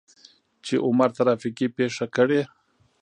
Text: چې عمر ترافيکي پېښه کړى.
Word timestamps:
چې 0.65 0.75
عمر 0.85 1.09
ترافيکي 1.17 1.67
پېښه 1.77 2.05
کړى. 2.15 2.41